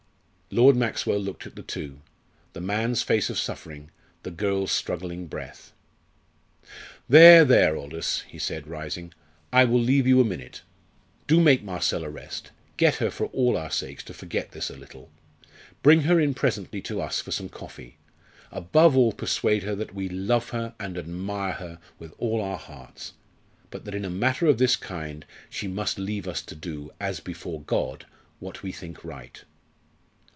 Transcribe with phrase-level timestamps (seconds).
[0.53, 2.01] Lord Maxwell looked at the two
[2.51, 3.89] the man's face of suffering,
[4.23, 5.71] the girl's struggling breath.
[7.07, 9.13] "There, there, Aldous!" he said, rising.
[9.53, 10.63] "I will leave you a minute.
[11.25, 15.09] Do make Marcella rest get her, for all our sakes, to forget this a little.
[15.83, 17.95] Bring her in presently to us for some coffee.
[18.51, 23.13] Above all, persuade her that we love her and admire her with all our hearts,
[23.69, 27.21] but that in a matter of this kind she must leave us to do as
[27.21, 28.05] before God!
[28.39, 29.45] what we think right."